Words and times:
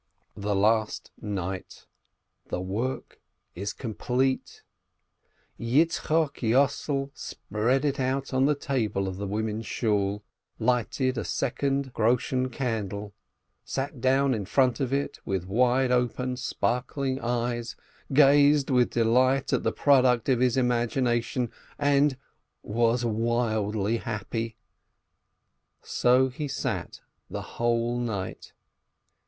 The 0.35 0.55
last 0.55 1.11
night! 1.21 1.85
The 2.47 2.59
work 2.59 3.21
is 3.53 3.71
complete. 3.71 4.63
Yitzchok 5.59 6.41
Yossel 6.41 7.11
spread 7.13 7.85
it 7.85 7.99
out 7.99 8.33
on 8.33 8.47
the 8.47 8.55
table 8.55 9.07
of 9.07 9.17
the 9.17 9.27
women's 9.27 9.67
Shool, 9.67 10.23
lighted 10.57 11.19
a 11.19 11.23
second 11.23 11.93
groschen 11.93 12.49
candle, 12.49 13.13
sat 13.63 14.01
down 14.01 14.33
in 14.33 14.45
front 14.45 14.79
of 14.79 14.91
it 14.91 15.19
with 15.23 15.45
wide 15.45 15.91
open, 15.91 16.35
sparkling 16.35 17.19
eyes, 17.19 17.75
gazed 18.11 18.71
with 18.71 18.89
delight 18.89 19.53
at 19.53 19.61
the 19.61 19.71
product 19.71 20.27
of 20.29 20.39
his 20.39 20.57
imagination 20.57 21.51
and— 21.77 22.17
was 22.63 23.05
wildly 23.05 23.97
happy! 23.97 24.57
So 25.83 26.29
he 26.29 26.47
sat 26.47 27.01
the 27.29 27.43
whole 27.43 27.99
night. 27.99 28.53